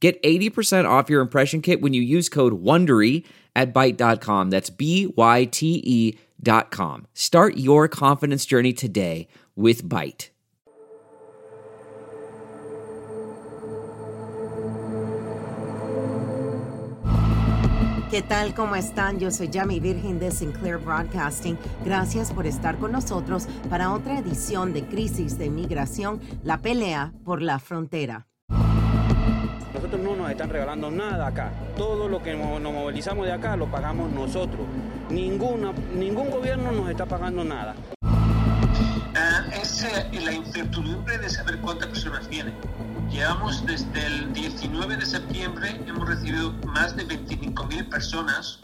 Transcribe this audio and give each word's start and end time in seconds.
Get 0.00 0.22
80% 0.22 0.88
off 0.88 1.10
your 1.10 1.20
impression 1.20 1.60
kit 1.60 1.80
when 1.80 1.92
you 1.92 2.02
use 2.02 2.28
code 2.28 2.62
WONDERY 2.62 3.24
at 3.56 3.74
Byte.com. 3.74 4.50
That's 4.50 4.70
B-Y-T-E 4.70 6.18
dot 6.40 6.70
com. 6.70 7.06
Start 7.14 7.56
your 7.56 7.88
confidence 7.88 8.46
journey 8.46 8.72
today 8.72 9.26
with 9.56 9.82
Byte. 9.82 10.30
¿Qué 18.10 18.22
tal? 18.22 18.54
¿Cómo 18.54 18.74
están? 18.74 19.18
Yo 19.18 19.30
soy 19.30 19.48
Yami 19.48 19.80
Virgen 19.80 20.18
de 20.18 20.30
Sinclair 20.30 20.78
Broadcasting. 20.78 21.58
Gracias 21.84 22.32
por 22.32 22.46
estar 22.46 22.78
con 22.78 22.90
nosotros 22.90 23.46
para 23.68 23.92
otra 23.92 24.18
edición 24.18 24.72
de 24.72 24.82
Crisis 24.84 25.36
de 25.36 25.44
Inmigración, 25.44 26.18
la 26.42 26.62
pelea 26.62 27.12
por 27.22 27.42
la 27.42 27.58
frontera. 27.58 28.27
Nosotros 29.88 30.06
no 30.06 30.22
nos 30.22 30.30
están 30.30 30.50
regalando 30.50 30.90
nada 30.90 31.28
acá. 31.28 31.50
Todo 31.74 32.08
lo 32.08 32.22
que 32.22 32.34
nos 32.34 32.60
movilizamos 32.60 33.24
de 33.24 33.32
acá 33.32 33.56
lo 33.56 33.70
pagamos 33.70 34.12
nosotros. 34.12 34.66
Ninguna, 35.08 35.72
ningún 35.94 36.30
gobierno 36.30 36.72
nos 36.72 36.90
está 36.90 37.06
pagando 37.06 37.42
nada. 37.42 37.74
Uh, 38.02 39.50
es 39.50 39.84
eh, 39.84 40.10
la 40.22 40.32
incertidumbre 40.34 41.16
de 41.16 41.30
saber 41.30 41.58
cuántas 41.60 41.88
personas 41.88 42.28
vienen. 42.28 42.52
Llevamos 43.10 43.64
desde 43.64 44.04
el 44.04 44.30
19 44.34 44.98
de 44.98 45.06
septiembre, 45.06 45.80
hemos 45.86 46.06
recibido 46.06 46.52
más 46.66 46.94
de 46.94 47.06
25.000 47.08 47.88
personas. 47.88 48.60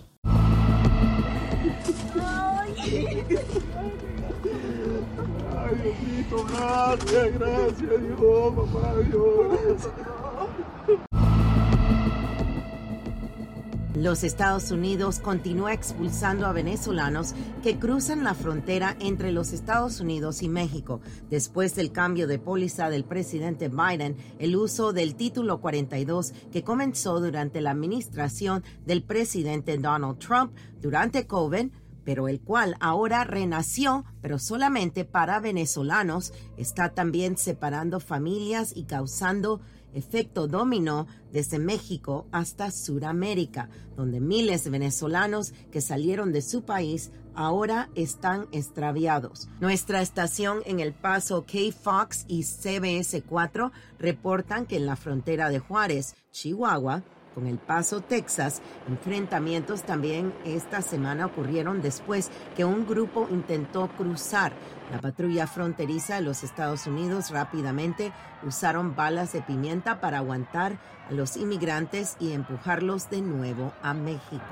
Ay, 2.23 3.25
Diosito, 5.83 6.45
gracias, 6.45 7.39
gracias, 7.39 7.79
Dios, 7.79 8.55
papá, 8.55 8.95
Dios. 9.11 9.89
Los 13.95 14.25
Estados 14.25 14.73
Unidos 14.73 15.21
continúa 15.21 15.73
expulsando 15.73 16.47
a 16.47 16.53
venezolanos 16.53 17.33
que 17.63 17.79
cruzan 17.79 18.25
la 18.25 18.35
frontera 18.35 18.97
entre 18.99 19.31
los 19.31 19.53
Estados 19.53 20.01
Unidos 20.01 20.43
y 20.43 20.49
México. 20.49 21.01
Después 21.31 21.77
del 21.77 21.93
cambio 21.93 22.27
de 22.27 22.41
póliza 22.41 22.91
del 22.91 23.05
presidente 23.05 23.69
Biden, 23.69 24.17
el 24.41 24.57
uso 24.57 24.93
del 24.93 25.15
título 25.15 25.61
42 25.61 26.33
que 26.51 26.65
comenzó 26.65 27.21
durante 27.21 27.61
la 27.61 27.71
administración 27.71 28.65
del 28.85 29.05
presidente 29.05 29.79
Donald 29.79 30.19
Trump 30.19 30.57
durante 30.81 31.29
COVID 31.29 31.69
pero 32.05 32.29
el 32.29 32.41
cual 32.41 32.77
ahora 32.81 33.25
renació, 33.25 34.05
pero 34.21 34.39
solamente 34.39 35.07
para 35.07 35.41
venezolanos, 35.41 36.35
está 36.59 36.91
también 36.91 37.39
separando 37.39 37.99
familias 37.99 38.73
y 38.77 38.85
causando 38.85 39.63
efecto 39.95 40.47
dominó 40.47 41.07
desde 41.33 41.59
México 41.59 42.27
hasta 42.33 42.71
Sudamérica, 42.71 43.69
donde 43.97 44.21
miles 44.21 44.65
de 44.65 44.71
venezolanos 44.71 45.53
que 45.71 45.81
salieron 45.81 46.33
de 46.33 46.43
su 46.43 46.63
país 46.63 47.11
ahora 47.35 47.91
están 47.95 48.47
extraviados. 48.53 49.49
Nuestra 49.61 50.03
estación 50.03 50.63
en 50.67 50.81
El 50.81 50.93
Paso, 50.93 51.45
K-Fox 51.47 52.25
y 52.29 52.43
CBS4 52.43 53.73
reportan 53.99 54.67
que 54.67 54.77
en 54.77 54.87
la 54.87 54.97
frontera 54.97 55.49
de 55.49 55.59
Juárez, 55.59 56.15
Chihuahua, 56.31 57.03
con 57.35 57.47
El 57.47 57.59
Paso, 57.59 58.01
Texas, 58.01 58.63
enfrentamientos 58.89 59.83
también 59.83 60.33
esta 60.45 60.83
semana 60.83 61.27
ocurrieron 61.27 61.83
después 61.83 62.31
que 62.57 62.65
un 62.65 62.87
grupo 62.87 63.29
intentó 63.31 63.89
cruzar 63.89 64.53
la 64.93 65.01
patrulla 65.01 65.47
fronteriza 65.47 66.17
de 66.17 66.21
los 66.23 66.45
Estados 66.45 66.87
Unidos 66.87 67.31
rápidamente 67.31 68.13
usaron 68.43 68.95
balas 68.95 69.33
de 69.33 69.43
pimienta 69.43 70.01
para 70.01 70.19
aguantar 70.19 70.79
a 71.09 71.13
los 71.13 71.37
inmigrantes 71.37 72.17
y 72.21 72.33
empujarlos 72.33 73.11
de 73.11 73.23
nuevo 73.23 73.73
a 73.83 73.95
México. 73.95 74.45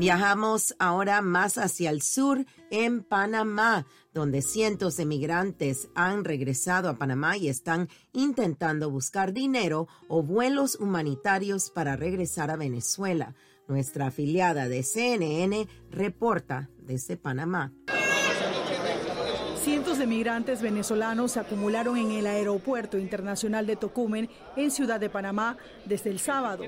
Viajamos 0.00 0.74
ahora 0.78 1.20
más 1.20 1.58
hacia 1.58 1.90
el 1.90 2.00
sur, 2.00 2.46
en 2.70 3.04
Panamá, 3.04 3.84
donde 4.14 4.40
cientos 4.40 4.96
de 4.96 5.04
migrantes 5.04 5.90
han 5.94 6.24
regresado 6.24 6.88
a 6.88 6.96
Panamá 6.96 7.36
y 7.36 7.50
están 7.50 7.90
intentando 8.14 8.90
buscar 8.90 9.34
dinero 9.34 9.88
o 10.08 10.22
vuelos 10.22 10.76
humanitarios 10.76 11.68
para 11.68 11.96
regresar 11.96 12.50
a 12.50 12.56
Venezuela. 12.56 13.34
Nuestra 13.68 14.06
afiliada 14.06 14.68
de 14.68 14.84
CNN 14.84 15.68
reporta 15.90 16.70
desde 16.78 17.18
Panamá. 17.18 17.74
Cientos 19.62 19.98
de 19.98 20.06
migrantes 20.06 20.62
venezolanos 20.62 21.32
se 21.32 21.40
acumularon 21.40 21.98
en 21.98 22.12
el 22.12 22.26
Aeropuerto 22.26 22.96
Internacional 22.96 23.66
de 23.66 23.76
Tocumen, 23.76 24.30
en 24.56 24.70
Ciudad 24.70 24.98
de 24.98 25.10
Panamá, 25.10 25.58
desde 25.84 26.08
el 26.08 26.20
sábado. 26.20 26.64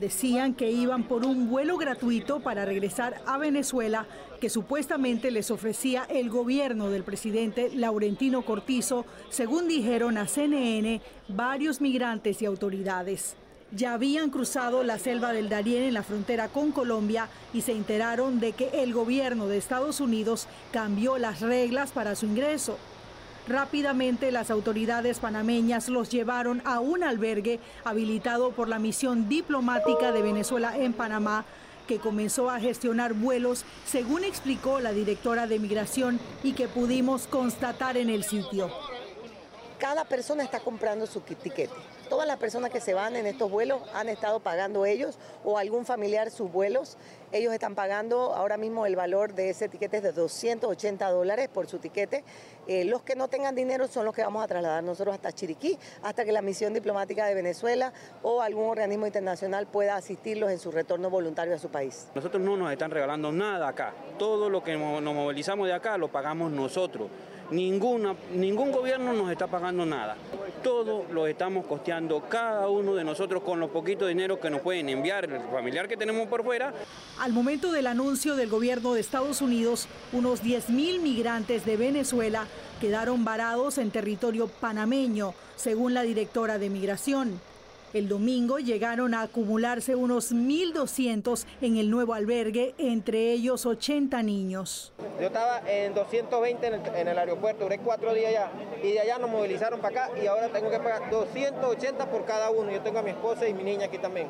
Decían 0.00 0.54
que 0.54 0.70
iban 0.70 1.02
por 1.02 1.26
un 1.26 1.50
vuelo 1.50 1.76
gratuito 1.76 2.40
para 2.40 2.64
regresar 2.64 3.20
a 3.26 3.36
Venezuela 3.36 4.06
que 4.40 4.48
supuestamente 4.48 5.30
les 5.30 5.50
ofrecía 5.50 6.04
el 6.08 6.30
gobierno 6.30 6.88
del 6.88 7.04
presidente 7.04 7.70
Laurentino 7.74 8.40
Cortizo, 8.40 9.04
según 9.28 9.68
dijeron 9.68 10.16
a 10.16 10.26
CNN 10.26 11.02
varios 11.28 11.82
migrantes 11.82 12.40
y 12.40 12.46
autoridades. 12.46 13.36
Ya 13.72 13.92
habían 13.92 14.30
cruzado 14.30 14.82
la 14.84 14.98
selva 14.98 15.34
del 15.34 15.50
Darién 15.50 15.82
en 15.82 15.92
la 15.92 16.02
frontera 16.02 16.48
con 16.48 16.72
Colombia 16.72 17.28
y 17.52 17.60
se 17.60 17.72
enteraron 17.72 18.40
de 18.40 18.52
que 18.52 18.82
el 18.82 18.94
gobierno 18.94 19.48
de 19.48 19.58
Estados 19.58 20.00
Unidos 20.00 20.48
cambió 20.72 21.18
las 21.18 21.42
reglas 21.42 21.92
para 21.92 22.16
su 22.16 22.24
ingreso. 22.24 22.78
Rápidamente 23.48 24.30
las 24.30 24.50
autoridades 24.50 25.18
panameñas 25.18 25.88
los 25.88 26.10
llevaron 26.10 26.62
a 26.64 26.80
un 26.80 27.02
albergue 27.02 27.58
habilitado 27.84 28.52
por 28.52 28.68
la 28.68 28.78
misión 28.78 29.28
diplomática 29.28 30.12
de 30.12 30.22
Venezuela 30.22 30.76
en 30.76 30.92
Panamá 30.92 31.44
que 31.88 31.98
comenzó 31.98 32.50
a 32.50 32.60
gestionar 32.60 33.14
vuelos, 33.14 33.64
según 33.84 34.22
explicó 34.22 34.78
la 34.78 34.92
directora 34.92 35.48
de 35.48 35.58
migración 35.58 36.20
y 36.44 36.52
que 36.52 36.68
pudimos 36.68 37.26
constatar 37.26 37.96
en 37.96 38.10
el 38.10 38.22
sitio. 38.22 38.70
Cada 39.78 40.04
persona 40.04 40.44
está 40.44 40.60
comprando 40.60 41.06
su 41.06 41.20
tiquete. 41.20 41.68
Todas 42.10 42.26
las 42.26 42.38
personas 42.38 42.70
que 42.70 42.80
se 42.80 42.92
van 42.92 43.14
en 43.14 43.24
estos 43.24 43.48
vuelos 43.48 43.82
han 43.94 44.08
estado 44.08 44.40
pagando 44.40 44.84
ellos 44.84 45.16
o 45.44 45.58
algún 45.58 45.86
familiar 45.86 46.28
sus 46.32 46.50
vuelos. 46.50 46.98
Ellos 47.30 47.52
están 47.52 47.76
pagando 47.76 48.34
ahora 48.34 48.56
mismo 48.56 48.84
el 48.84 48.96
valor 48.96 49.32
de 49.32 49.50
ese 49.50 49.68
tiquete 49.68 49.98
es 49.98 50.02
de 50.02 50.10
280 50.10 51.08
dólares 51.08 51.48
por 51.48 51.68
su 51.68 51.78
tiquete. 51.78 52.24
Eh, 52.66 52.84
los 52.84 53.02
que 53.02 53.14
no 53.14 53.28
tengan 53.28 53.54
dinero 53.54 53.86
son 53.86 54.04
los 54.04 54.12
que 54.12 54.24
vamos 54.24 54.42
a 54.42 54.48
trasladar 54.48 54.82
nosotros 54.82 55.14
hasta 55.14 55.30
Chiriquí, 55.30 55.78
hasta 56.02 56.24
que 56.24 56.32
la 56.32 56.42
misión 56.42 56.74
diplomática 56.74 57.26
de 57.26 57.34
Venezuela 57.34 57.92
o 58.24 58.42
algún 58.42 58.68
organismo 58.68 59.06
internacional 59.06 59.68
pueda 59.68 59.94
asistirlos 59.94 60.50
en 60.50 60.58
su 60.58 60.72
retorno 60.72 61.10
voluntario 61.10 61.54
a 61.54 61.58
su 61.58 61.68
país. 61.68 62.08
Nosotros 62.16 62.42
no 62.42 62.56
nos 62.56 62.72
están 62.72 62.90
regalando 62.90 63.30
nada 63.30 63.68
acá. 63.68 63.94
Todo 64.18 64.50
lo 64.50 64.64
que 64.64 64.76
nos 64.76 65.14
movilizamos 65.14 65.68
de 65.68 65.74
acá 65.74 65.96
lo 65.96 66.08
pagamos 66.08 66.50
nosotros. 66.50 67.08
Ninguna, 67.50 68.14
ningún 68.32 68.70
gobierno 68.70 69.12
nos 69.12 69.30
está 69.30 69.48
pagando 69.48 69.84
nada. 69.84 70.16
Todo 70.62 71.04
lo 71.12 71.26
estamos 71.26 71.66
costeando 71.66 72.22
cada 72.28 72.68
uno 72.68 72.94
de 72.94 73.02
nosotros 73.02 73.42
con 73.42 73.58
lo 73.58 73.68
poquito 73.68 74.06
dinero 74.06 74.38
que 74.38 74.50
nos 74.50 74.60
pueden 74.60 74.88
enviar 74.88 75.24
el 75.24 75.40
familiar 75.50 75.88
que 75.88 75.96
tenemos 75.96 76.28
por 76.28 76.44
fuera. 76.44 76.72
Al 77.18 77.32
momento 77.32 77.72
del 77.72 77.88
anuncio 77.88 78.36
del 78.36 78.48
gobierno 78.48 78.94
de 78.94 79.00
Estados 79.00 79.40
Unidos, 79.40 79.88
unos 80.12 80.44
10.000 80.44 81.00
migrantes 81.00 81.64
de 81.64 81.76
Venezuela 81.76 82.46
quedaron 82.80 83.24
varados 83.24 83.78
en 83.78 83.90
territorio 83.90 84.46
panameño, 84.46 85.34
según 85.56 85.92
la 85.92 86.02
directora 86.02 86.58
de 86.58 86.70
migración. 86.70 87.40
El 87.92 88.08
domingo 88.08 88.58
llegaron 88.60 89.14
a 89.14 89.22
acumularse 89.22 89.96
unos 89.96 90.32
1.200 90.32 91.44
en 91.60 91.76
el 91.76 91.90
nuevo 91.90 92.14
albergue, 92.14 92.72
entre 92.78 93.32
ellos 93.32 93.66
80 93.66 94.22
niños. 94.22 94.92
Yo 95.18 95.26
estaba 95.26 95.60
en 95.68 95.92
220 95.94 96.66
en 96.68 96.74
el, 96.74 96.86
en 96.94 97.08
el 97.08 97.18
aeropuerto, 97.18 97.64
duré 97.64 97.78
cuatro 97.78 98.14
días 98.14 98.28
allá 98.28 98.50
y 98.80 98.92
de 98.92 99.00
allá 99.00 99.18
nos 99.18 99.28
movilizaron 99.28 99.80
para 99.80 100.04
acá 100.06 100.20
y 100.22 100.26
ahora 100.28 100.48
tengo 100.50 100.70
que 100.70 100.78
pagar 100.78 101.10
280 101.10 102.08
por 102.10 102.24
cada 102.26 102.50
uno. 102.50 102.70
Yo 102.70 102.80
tengo 102.80 103.00
a 103.00 103.02
mi 103.02 103.10
esposa 103.10 103.48
y 103.48 103.54
mi 103.54 103.64
niña 103.64 103.86
aquí 103.86 103.98
también. 103.98 104.28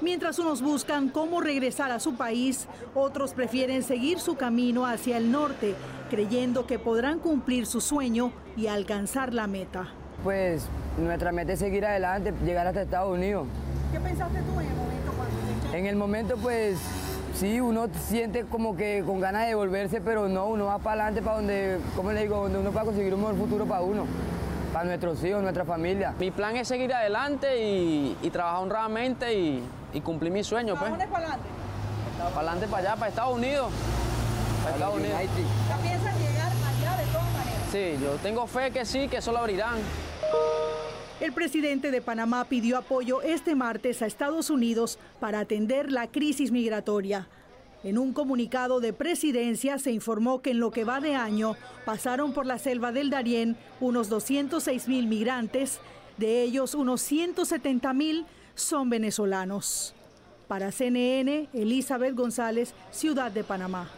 Mientras 0.00 0.40
unos 0.40 0.62
buscan 0.62 1.08
cómo 1.10 1.40
regresar 1.40 1.92
a 1.92 2.00
su 2.00 2.16
país, 2.16 2.66
otros 2.94 3.34
prefieren 3.34 3.84
seguir 3.84 4.18
su 4.18 4.34
camino 4.34 4.84
hacia 4.84 5.16
el 5.16 5.30
norte, 5.30 5.76
creyendo 6.10 6.66
que 6.66 6.80
podrán 6.80 7.20
cumplir 7.20 7.66
su 7.66 7.80
sueño 7.80 8.32
y 8.56 8.66
alcanzar 8.66 9.32
la 9.32 9.46
meta. 9.46 9.94
Pues 10.22 10.66
nuestra 10.98 11.32
meta 11.32 11.52
es 11.52 11.58
seguir 11.58 11.84
adelante, 11.84 12.32
llegar 12.44 12.66
hasta 12.66 12.82
Estados 12.82 13.14
Unidos. 13.14 13.46
¿Qué 13.92 14.00
pensaste 14.00 14.38
tú 14.40 14.60
en 14.60 14.66
el 14.66 14.74
momento 14.74 15.12
cuando 15.16 15.76
En 15.76 15.86
el 15.86 15.96
momento 15.96 16.36
pues 16.36 16.78
sí, 17.34 17.60
uno 17.60 17.88
siente 18.06 18.44
como 18.44 18.76
que 18.76 19.02
con 19.04 19.20
ganas 19.20 19.46
de 19.46 19.54
volverse, 19.54 20.00
pero 20.00 20.28
no, 20.28 20.46
uno 20.46 20.66
va 20.66 20.78
para 20.78 21.02
adelante 21.02 21.22
para 21.22 21.36
donde, 21.36 21.78
¿cómo 21.96 22.12
le 22.12 22.22
digo? 22.22 22.42
Donde 22.42 22.58
uno 22.58 22.72
va 22.72 22.82
a 22.82 22.84
conseguir 22.84 23.12
un 23.14 23.20
mejor 23.20 23.36
futuro 23.36 23.66
para 23.66 23.82
uno 23.82 24.06
para 24.74 24.86
nuestros 24.86 25.22
hijos, 25.22 25.40
nuestra 25.40 25.64
familia. 25.64 26.12
Mi 26.18 26.32
plan 26.32 26.56
es 26.56 26.66
seguir 26.66 26.92
adelante 26.92 27.62
y, 27.62 28.30
trabajar 28.32 28.60
honradamente 28.60 29.32
y, 29.32 30.00
cumplir 30.02 30.32
mi 30.32 30.42
sueño. 30.42 30.74
Pues. 30.76 30.90
¿Para 30.90 31.06
para 31.06 31.18
adelante? 31.26 31.48
Para 32.18 32.34
adelante, 32.34 32.66
para 32.66 32.82
allá, 32.82 32.96
para 32.96 33.08
Estados 33.08 33.36
Unidos. 33.36 33.72
Para 34.64 34.74
Estados 34.74 34.96
Unidos. 34.96 35.20
¿Ya 35.68 35.76
piensan 35.76 36.18
llegar 36.18 36.48
allá 36.50 36.96
de 36.96 37.06
todas 37.12 37.32
maneras? 37.32 37.63
Sí, 37.74 37.96
yo 38.00 38.12
tengo 38.22 38.46
fe 38.46 38.70
que 38.70 38.84
sí, 38.84 39.08
que 39.08 39.16
eso 39.16 39.32
lo 39.32 39.38
abrirán. 39.38 39.80
El 41.18 41.32
presidente 41.32 41.90
de 41.90 42.00
Panamá 42.00 42.44
pidió 42.44 42.78
apoyo 42.78 43.20
este 43.20 43.56
martes 43.56 44.00
a 44.00 44.06
Estados 44.06 44.48
Unidos 44.48 44.96
para 45.18 45.40
atender 45.40 45.90
la 45.90 46.06
crisis 46.06 46.52
migratoria. 46.52 47.26
En 47.82 47.98
un 47.98 48.12
comunicado 48.12 48.78
de 48.78 48.92
presidencia 48.92 49.80
se 49.80 49.90
informó 49.90 50.40
que 50.40 50.52
en 50.52 50.60
lo 50.60 50.70
que 50.70 50.84
va 50.84 51.00
de 51.00 51.16
año 51.16 51.56
pasaron 51.84 52.32
por 52.32 52.46
la 52.46 52.60
selva 52.60 52.92
del 52.92 53.10
Darién 53.10 53.56
unos 53.80 54.08
206 54.08 54.86
mil 54.86 55.08
migrantes, 55.08 55.80
de 56.16 56.42
ellos 56.42 56.76
unos 56.76 57.00
170 57.00 57.92
mil 57.92 58.24
son 58.54 58.88
venezolanos. 58.88 59.96
Para 60.46 60.70
CNN, 60.70 61.48
Elizabeth 61.52 62.14
González, 62.14 62.72
Ciudad 62.92 63.32
de 63.32 63.42
Panamá. 63.42 63.90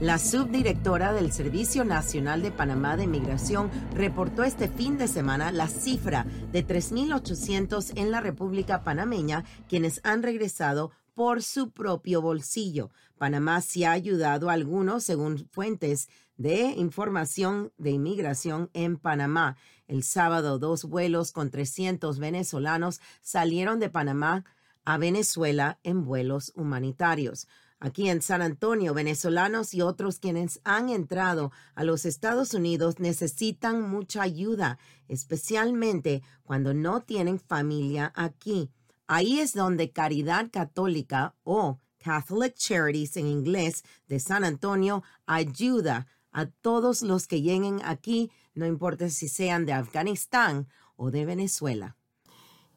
La 0.00 0.18
subdirectora 0.18 1.14
del 1.14 1.32
Servicio 1.32 1.82
Nacional 1.82 2.42
de 2.42 2.50
Panamá 2.50 2.98
de 2.98 3.06
Migración 3.06 3.70
reportó 3.94 4.44
este 4.44 4.68
fin 4.68 4.98
de 4.98 5.08
semana 5.08 5.50
la 5.52 5.68
cifra 5.68 6.26
de 6.52 6.66
3.800 6.66 7.92
en 7.96 8.10
la 8.10 8.20
República 8.20 8.84
Panameña 8.84 9.44
quienes 9.70 10.02
han 10.04 10.22
regresado 10.22 10.90
por 11.14 11.42
su 11.42 11.70
propio 11.70 12.20
bolsillo. 12.20 12.90
Panamá 13.16 13.62
sí 13.62 13.84
ha 13.84 13.92
ayudado 13.92 14.50
a 14.50 14.52
algunos, 14.52 15.02
según 15.02 15.48
fuentes 15.50 16.10
de 16.36 16.74
información 16.76 17.72
de 17.78 17.92
inmigración 17.92 18.68
en 18.74 18.98
Panamá. 18.98 19.56
El 19.88 20.02
sábado, 20.02 20.58
dos 20.58 20.84
vuelos 20.84 21.32
con 21.32 21.50
300 21.50 22.18
venezolanos 22.18 23.00
salieron 23.22 23.80
de 23.80 23.88
Panamá 23.88 24.44
a 24.84 24.98
Venezuela 24.98 25.78
en 25.82 26.04
vuelos 26.04 26.52
humanitarios. 26.54 27.48
Aquí 27.78 28.08
en 28.08 28.22
San 28.22 28.40
Antonio, 28.40 28.94
venezolanos 28.94 29.74
y 29.74 29.82
otros 29.82 30.18
quienes 30.18 30.60
han 30.64 30.88
entrado 30.88 31.52
a 31.74 31.84
los 31.84 32.06
Estados 32.06 32.54
Unidos 32.54 33.00
necesitan 33.00 33.82
mucha 33.82 34.22
ayuda, 34.22 34.78
especialmente 35.08 36.22
cuando 36.42 36.72
no 36.72 37.02
tienen 37.02 37.38
familia 37.38 38.12
aquí. 38.14 38.70
Ahí 39.06 39.40
es 39.40 39.52
donde 39.52 39.92
Caridad 39.92 40.50
Católica 40.50 41.34
o 41.44 41.78
Catholic 41.98 42.54
Charities 42.54 43.18
en 43.18 43.26
inglés 43.26 43.84
de 44.08 44.20
San 44.20 44.42
Antonio 44.42 45.02
ayuda 45.26 46.06
a 46.32 46.46
todos 46.46 47.02
los 47.02 47.26
que 47.26 47.42
lleguen 47.42 47.80
aquí, 47.84 48.30
no 48.54 48.64
importa 48.64 49.10
si 49.10 49.28
sean 49.28 49.66
de 49.66 49.74
Afganistán 49.74 50.68
o 50.96 51.10
de 51.10 51.26
Venezuela. 51.26 51.96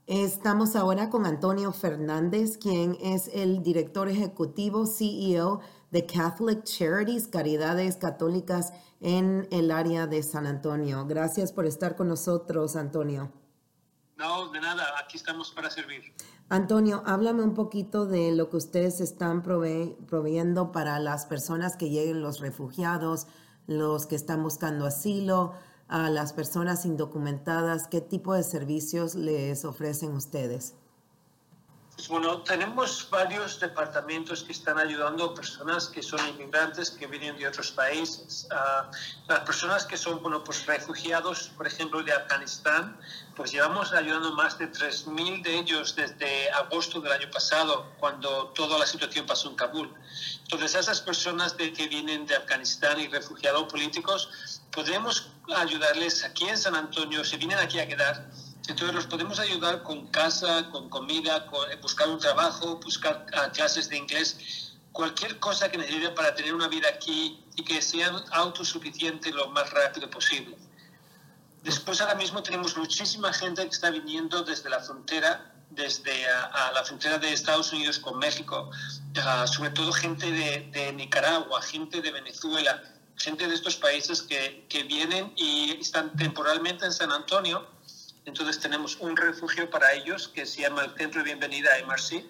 Estamos 0.10 0.76
ahora 0.76 1.12
con 1.12 1.28
Antonio 1.28 1.72
Fernández, 1.72 2.58
quien 2.58 2.98
es 3.00 3.30
el 3.32 3.62
director 3.62 4.10
ejecutivo 4.10 4.88
CEO 4.88 5.60
de 5.92 6.08
Catholic 6.08 6.64
Charities, 6.64 7.28
Caridades 7.28 7.96
Católicas 7.98 8.74
en 9.02 9.48
el 9.52 9.70
área 9.70 10.08
de 10.08 10.24
San 10.24 10.48
Antonio. 10.48 11.06
Gracias 11.06 11.52
por 11.52 11.68
estar 11.68 11.96
con 11.96 12.08
nosotros, 12.08 12.76
Antonio. 12.76 13.32
No, 14.18 14.50
de 14.50 14.60
nada, 14.60 14.84
aquí 15.00 15.16
estamos 15.16 15.52
para 15.52 15.70
servir. 15.70 16.02
Antonio, 16.50 17.04
háblame 17.06 17.44
un 17.44 17.54
poquito 17.54 18.08
de 18.08 18.32
lo 18.32 18.50
que 18.50 18.58
ustedes 18.58 19.02
están 19.02 19.44
proveyendo 19.44 20.72
para 20.72 20.98
las 20.98 21.28
personas 21.28 21.78
que 21.78 21.92
lleguen, 21.92 22.24
los 22.24 22.40
refugiados, 22.40 23.28
los 23.68 24.08
que 24.08 24.16
están 24.16 24.42
buscando 24.42 24.88
asilo 24.88 25.54
a 25.90 26.10
las 26.10 26.34
personas 26.34 26.86
indocumentadas? 26.86 27.88
¿Qué 27.88 28.00
tipo 28.00 28.34
de 28.34 28.44
servicios 28.44 29.16
les 29.16 29.66
ofrecen 29.66 30.12
ustedes? 30.12 30.76
Pues 32.00 32.08
bueno, 32.08 32.44
tenemos 32.44 33.10
varios 33.10 33.60
departamentos 33.60 34.44
que 34.44 34.54
están 34.54 34.78
ayudando 34.78 35.26
a 35.26 35.36
personas 35.36 35.90
que 35.90 36.02
son 36.02 36.22
inmigrantes, 36.30 36.92
que 36.92 37.06
vienen 37.08 37.36
de 37.38 37.46
otros 37.46 37.74
países. 37.74 38.48
Uh, 38.50 38.90
las 39.28 39.40
personas 39.42 39.86
que 39.86 39.98
son, 39.98 40.22
bueno, 40.22 40.42
pues 40.42 40.66
refugiados, 40.66 41.50
por 41.58 41.68
ejemplo, 41.68 42.02
de 42.02 42.14
Afganistán, 42.14 42.98
pues 43.40 43.54
llevamos 43.54 43.94
ayudando 43.94 44.34
más 44.34 44.58
de 44.58 44.70
3.000 44.70 45.42
de 45.44 45.60
ellos 45.60 45.96
desde 45.96 46.52
agosto 46.52 47.00
del 47.00 47.14
año 47.14 47.32
pasado, 47.32 47.90
cuando 47.98 48.48
toda 48.48 48.78
la 48.78 48.86
situación 48.86 49.26
pasó 49.26 49.48
en 49.48 49.56
Kabul. 49.56 49.94
Entonces, 50.42 50.76
a 50.76 50.80
esas 50.80 51.00
personas 51.00 51.56
de 51.56 51.72
que 51.72 51.88
vienen 51.88 52.26
de 52.26 52.36
Afganistán 52.36 53.00
y 53.00 53.08
refugiados 53.08 53.72
políticos, 53.72 54.60
podemos 54.72 55.30
ayudarles 55.56 56.26
aquí 56.26 56.50
en 56.50 56.58
San 56.58 56.76
Antonio, 56.76 57.24
si 57.24 57.38
vienen 57.38 57.60
aquí 57.60 57.80
a 57.80 57.88
quedar, 57.88 58.30
entonces 58.68 58.94
los 58.94 59.08
podemos 59.08 59.40
ayudar 59.40 59.84
con 59.84 60.08
casa, 60.08 60.70
con 60.70 60.90
comida, 60.90 61.46
con 61.46 61.72
eh, 61.72 61.78
buscar 61.78 62.10
un 62.10 62.20
trabajo, 62.20 62.82
buscar 62.84 63.26
ah, 63.38 63.50
clases 63.54 63.88
de 63.88 63.96
inglés, 64.00 64.76
cualquier 64.92 65.40
cosa 65.40 65.72
que 65.72 65.78
necesiten 65.78 66.14
para 66.14 66.36
tener 66.36 66.54
una 66.54 66.68
vida 66.68 66.90
aquí 66.90 67.42
y 67.56 67.64
que 67.64 67.82
sean 67.82 68.22
autosuficientes 68.32 69.34
lo 69.34 69.48
más 69.48 69.70
rápido 69.70 70.10
posible. 70.10 70.58
Después 71.64 72.00
ahora 72.00 72.16
mismo 72.16 72.42
tenemos 72.42 72.78
muchísima 72.78 73.34
gente 73.34 73.64
que 73.64 73.70
está 73.70 73.90
viniendo 73.90 74.44
desde 74.44 74.70
la 74.70 74.80
frontera, 74.80 75.54
desde 75.72 76.26
a, 76.30 76.72
la 76.74 76.84
frontera 76.86 77.18
de 77.18 77.34
Estados 77.34 77.74
Unidos 77.74 78.00
con 78.00 78.18
México, 78.18 78.72
sobre 79.46 79.72
todo 79.72 79.92
gente 79.92 80.32
de, 80.32 80.70
de, 80.72 80.94
Nicaragua, 80.94 81.62
gente 81.62 82.02
de 82.02 82.12
Venezuela, 82.12 82.82
gente 83.18 83.46
de 83.46 83.54
estos 83.54 83.76
países 83.76 84.22
que, 84.22 84.66
que 84.70 84.84
vienen 84.84 85.34
y 85.36 85.78
están 85.80 86.16
temporalmente 86.16 86.86
en 86.86 86.94
San 86.94 87.12
Antonio. 87.12 87.68
Entonces 88.26 88.60
tenemos 88.60 88.96
un 88.98 89.18
refugio 89.18 89.70
para 89.70 89.92
ellos 89.94 90.30
que 90.30 90.46
se 90.46 90.62
llama 90.62 90.86
el 90.86 90.96
Centro 90.96 91.20
de 91.20 91.26
Bienvenida 91.26 91.72
MRC, 91.86 92.26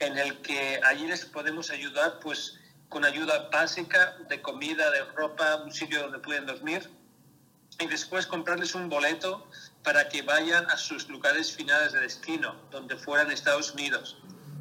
en 0.00 0.18
el 0.18 0.42
que 0.42 0.78
allí 0.84 1.06
les 1.06 1.24
podemos 1.24 1.70
ayudar 1.70 2.18
pues 2.20 2.58
con 2.90 3.06
ayuda 3.06 3.48
básica 3.50 4.18
de 4.28 4.42
comida, 4.42 4.90
de 4.90 5.04
ropa, 5.16 5.56
un 5.64 5.72
sitio 5.72 6.02
donde 6.02 6.18
pueden 6.18 6.44
dormir 6.44 6.90
y 7.78 7.86
después 7.86 8.26
comprarles 8.26 8.74
un 8.74 8.88
boleto 8.88 9.46
para 9.82 10.08
que 10.08 10.22
vayan 10.22 10.68
a 10.70 10.76
sus 10.76 11.08
lugares 11.08 11.52
finales 11.52 11.92
de 11.92 12.00
destino, 12.00 12.54
donde 12.70 12.96
fueran 12.96 13.30
Estados 13.30 13.72
Unidos. 13.72 14.18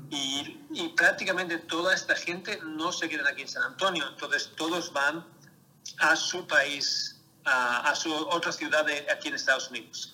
Y, 0.10 0.66
y, 0.72 0.90
prácticamente 0.90 1.58
toda 1.58 1.94
esta 1.94 2.16
gente 2.16 2.60
no 2.64 2.92
se 2.92 3.08
quedan 3.08 3.28
aquí 3.28 3.44
en 3.44 3.48
San 3.48 3.64
Antonio, 3.64 4.06
entonces 4.10 4.52
todos 4.58 4.92
van 4.92 5.26
a 6.00 6.16
su 6.18 6.46
país, 6.48 7.22
a, 7.46 7.90
a 7.90 7.96
su 7.96 8.14
otra 8.14 8.52
ciudad 8.52 8.86
de, 8.86 9.08
aquí 9.10 9.30
en 9.30 9.36
Estados 9.36 9.70
Unidos. 9.70 10.14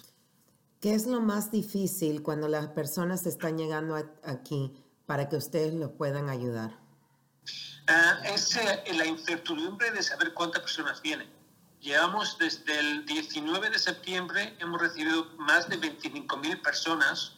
¿Qué 0.80 0.94
es 0.94 1.08
lo 1.08 1.20
más 1.20 1.51
difícil 1.51 2.22
cuando 2.22 2.48
las 2.48 2.68
personas 2.68 3.25
están 3.25 3.58
llegando 3.58 3.96
aquí 4.24 4.84
para 5.08 5.27
que 5.27 5.36
ustedes 5.36 5.74
los 5.74 5.92
puedan 5.92 6.30
ayudar? 6.30 6.77
Ah, 7.88 8.20
es 8.25 8.56
eh, 8.58 8.84
la 8.94 9.06
incertidumbre 9.06 9.89
de 9.92 10.04
saber 10.04 10.34
cuántas 10.34 10.62
personas 10.62 11.01
vienen. 11.01 11.37
Llevamos 11.81 12.38
desde 12.38 12.79
el 12.79 13.05
19 13.05 13.69
de 13.69 13.79
septiembre, 13.79 14.55
hemos 14.60 14.81
recibido 14.81 15.25
más 15.38 15.69
de 15.69 15.77
25 15.77 16.38
mil 16.38 16.60
personas, 16.60 17.34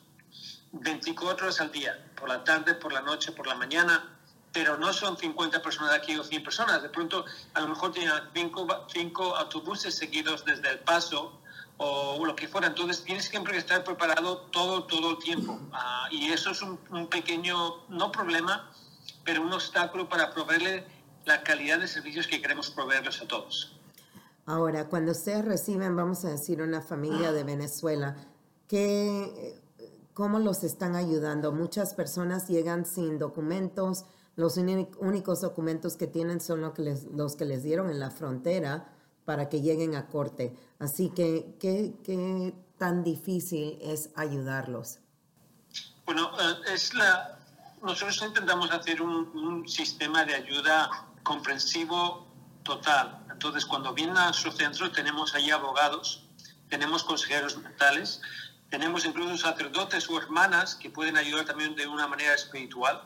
24 0.71 1.45
horas 1.45 1.59
al 1.59 1.71
día, 1.71 2.11
por 2.15 2.29
la 2.29 2.43
tarde, 2.43 2.73
por 2.73 2.93
la 2.93 3.01
noche, 3.01 3.31
por 3.31 3.47
la 3.47 3.55
mañana, 3.55 4.17
pero 4.53 4.77
no 4.77 4.93
son 4.93 5.17
50 5.17 5.61
personas 5.61 5.93
aquí 5.93 6.17
o 6.17 6.23
100 6.23 6.43
personas. 6.43 6.81
De 6.81 6.89
pronto, 6.89 7.25
a 7.53 7.59
lo 7.59 7.67
mejor 7.67 7.91
tienen 7.91 8.13
5 8.33 9.35
autobuses 9.35 9.95
seguidos 9.95 10.45
desde 10.45 10.69
El 10.69 10.79
Paso 10.79 11.39
o 11.77 12.25
lo 12.25 12.35
que 12.35 12.47
fuera. 12.47 12.67
Entonces 12.67 13.03
tienes 13.03 13.25
siempre 13.25 13.53
que 13.53 13.59
estar 13.59 13.83
preparado 13.83 14.37
todo, 14.51 14.83
todo 14.83 15.11
el 15.11 15.17
tiempo. 15.19 15.59
Ah, 15.73 16.07
y 16.11 16.31
eso 16.31 16.51
es 16.51 16.61
un, 16.61 16.77
pequeño, 17.07 17.85
no 17.89 18.11
problema, 18.11 18.71
pero 19.23 19.41
un 19.41 19.53
obstáculo 19.53 20.07
para 20.07 20.31
proveerle 20.33 20.85
la 21.25 21.43
calidad 21.43 21.79
de 21.79 21.87
servicios 21.87 22.27
que 22.27 22.41
queremos 22.41 22.69
proveerlos 22.71 23.21
a 23.21 23.27
todos. 23.27 23.78
Ahora, 24.49 24.89
cuando 24.89 25.11
ustedes 25.11 25.45
reciben, 25.45 25.95
vamos 25.95 26.25
a 26.25 26.29
decir, 26.29 26.59
una 26.63 26.81
familia 26.81 27.31
de 27.31 27.43
Venezuela, 27.43 28.15
¿qué, 28.67 29.61
¿cómo 30.15 30.39
los 30.39 30.63
están 30.63 30.95
ayudando? 30.95 31.51
Muchas 31.51 31.93
personas 31.93 32.47
llegan 32.47 32.83
sin 32.83 33.19
documentos, 33.19 34.05
los 34.35 34.57
únicos 34.57 35.41
documentos 35.41 35.97
que 35.97 36.07
tienen 36.07 36.41
son 36.41 36.61
los 36.61 36.73
que 37.35 37.45
les, 37.45 37.61
dieron 37.61 37.91
en 37.91 37.99
la 37.99 38.09
frontera 38.09 38.91
para 39.23 39.49
que 39.49 39.61
lleguen 39.61 39.93
a 39.93 40.07
corte. 40.07 40.57
Así 40.79 41.09
que, 41.11 41.55
¿qué, 41.59 42.55
tan 42.79 43.03
difícil 43.03 43.77
es 43.83 44.09
ayudarlos? 44.15 44.97
Bueno, 46.07 46.31
eh, 46.41 46.73
es 46.73 46.91
nosotros 47.83 48.19
intentamos 48.23 48.71
hacer 48.71 48.99
un, 48.99 49.69
sistema 49.69 50.25
de 50.25 50.33
ayuda 50.33 50.89
comprensivo 51.21 52.25
total. 52.63 53.18
Entonces, 53.39 53.65
cuando 53.65 53.93
vienen 53.93 54.17
a 54.17 54.33
su 54.33 54.51
centro, 54.51 54.91
tenemos 54.91 55.33
ahí 55.33 55.49
abogados, 55.49 56.25
tenemos 56.67 57.05
consejeros 57.05 57.55
mentales, 57.55 58.19
tenemos 58.69 59.05
incluso 59.05 59.37
sacerdotes 59.37 60.09
o 60.09 60.17
hermanas 60.17 60.75
que 60.75 60.89
pueden 60.89 61.15
ayudar 61.15 61.45
también 61.45 61.73
de 61.73 61.87
una 61.87 62.05
manera 62.05 62.33
espiritual. 62.33 63.01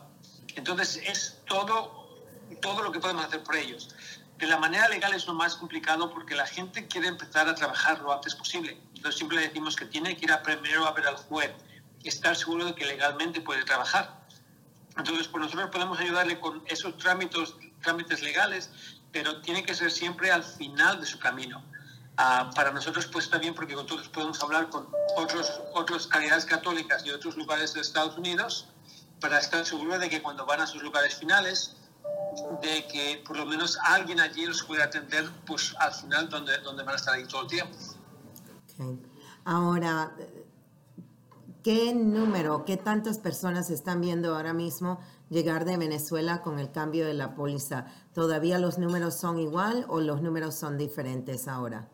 Entonces, 0.55 0.99
es 1.05 1.37
todo, 1.45 2.17
todo 2.63 2.81
lo 2.81 2.91
que 2.91 2.99
podemos 2.99 3.23
hacer 3.23 3.43
por 3.43 3.55
ellos. 3.57 3.89
De 4.39 4.47
la 4.47 4.57
manera 4.57 4.89
legal 4.89 5.13
es 5.13 5.27
lo 5.27 5.35
más 5.35 5.55
complicado 5.55 6.09
porque 6.09 6.33
la 6.33 6.47
gente 6.47 6.87
quiere 6.87 7.09
empezar 7.09 7.47
a 7.47 7.53
trabajar 7.53 7.99
lo 7.99 8.11
antes 8.11 8.33
posible. 8.33 8.81
Entonces, 8.95 9.17
siempre 9.19 9.37
le 9.37 9.49
decimos 9.49 9.75
que 9.75 9.85
tiene 9.85 10.17
que 10.17 10.25
ir 10.25 10.31
a 10.31 10.41
primero 10.41 10.87
a 10.87 10.93
ver 10.93 11.05
al 11.05 11.17
juez, 11.17 11.51
estar 12.03 12.35
seguro 12.35 12.65
de 12.65 12.73
que 12.73 12.85
legalmente 12.85 13.39
puede 13.39 13.63
trabajar. 13.65 14.25
Entonces, 14.97 15.27
pues 15.27 15.43
nosotros 15.43 15.69
podemos 15.69 15.99
ayudarle 15.99 16.39
con 16.39 16.63
esos 16.65 16.97
trámites, 16.97 17.53
trámites 17.83 18.23
legales, 18.23 18.71
pero 19.13 19.39
tiene 19.41 19.63
que 19.63 19.73
ser 19.73 19.91
siempre 19.91 20.31
al 20.31 20.43
final 20.43 20.99
de 20.99 21.05
su 21.05 21.19
camino. 21.19 21.63
Uh, 22.13 22.53
para 22.53 22.71
nosotros 22.71 23.07
pues 23.07 23.25
está 23.25 23.39
bien 23.39 23.55
porque 23.55 23.73
nosotros 23.73 24.07
podemos 24.09 24.41
hablar 24.43 24.69
con 24.69 24.87
otros, 25.15 25.61
otras 25.73 26.05
calidades 26.05 26.45
católicas 26.45 27.03
y 27.05 27.09
otros 27.09 27.37
lugares 27.37 27.73
de 27.73 27.81
Estados 27.81 28.17
Unidos 28.17 28.67
para 29.19 29.39
estar 29.39 29.65
seguros 29.65 29.99
de 29.99 30.09
que 30.09 30.21
cuando 30.21 30.45
van 30.45 30.61
a 30.61 30.67
sus 30.67 30.83
lugares 30.83 31.15
finales, 31.15 31.75
de 32.61 32.85
que 32.87 33.23
por 33.25 33.37
lo 33.37 33.45
menos 33.45 33.79
alguien 33.83 34.19
allí 34.19 34.45
los 34.45 34.63
puede 34.63 34.83
atender 34.83 35.27
pues 35.45 35.75
al 35.79 35.93
final 35.93 36.29
donde, 36.29 36.57
donde 36.59 36.83
van 36.83 36.93
a 36.93 36.97
estar 36.97 37.13
ahí 37.15 37.25
todo 37.25 37.43
el 37.43 37.47
tiempo. 37.47 37.77
Okay. 38.77 38.99
Ahora, 39.45 40.11
¿qué 41.63 41.93
número, 41.93 42.65
qué 42.65 42.75
tantas 42.75 43.17
personas 43.17 43.69
están 43.69 44.01
viendo 44.01 44.35
ahora 44.35 44.53
mismo 44.53 44.99
llegar 45.29 45.63
de 45.63 45.77
Venezuela 45.77 46.41
con 46.41 46.59
el 46.59 46.71
cambio 46.71 47.05
de 47.05 47.13
la 47.13 47.35
póliza? 47.35 47.85
¿Todavía 48.13 48.59
los 48.59 48.77
números 48.77 49.15
son 49.15 49.39
igual 49.39 49.85
o 49.87 50.01
los 50.01 50.21
números 50.21 50.55
son 50.55 50.77
diferentes 50.77 51.47
ahora? 51.47 51.87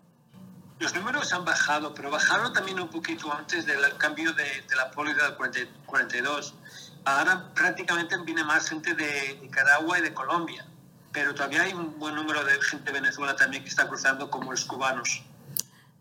Los 0.79 0.95
números 0.95 1.31
han 1.33 1.45
bajado, 1.45 1.93
pero 1.93 2.09
bajaron 2.09 2.51
también 2.51 2.79
un 2.79 2.89
poquito 2.89 3.31
antes 3.31 3.65
del 3.65 3.79
cambio 3.97 4.33
de, 4.33 4.43
de 4.67 4.75
la 4.75 4.89
póliza 4.89 5.25
del 5.25 5.35
40, 5.35 5.71
42. 5.85 6.55
Ahora 7.05 7.53
prácticamente 7.53 8.17
viene 8.23 8.43
más 8.43 8.69
gente 8.69 8.95
de 8.95 9.39
Nicaragua 9.41 9.99
y 9.99 10.01
de 10.01 10.13
Colombia, 10.13 10.65
pero 11.11 11.35
todavía 11.35 11.63
hay 11.63 11.73
un 11.73 11.99
buen 11.99 12.15
número 12.15 12.43
de 12.43 12.59
gente 12.61 12.91
de 12.91 12.99
Venezuela 12.99 13.35
también 13.35 13.63
que 13.63 13.69
está 13.69 13.87
cruzando 13.87 14.31
como 14.31 14.51
los 14.51 14.65
cubanos. 14.65 15.23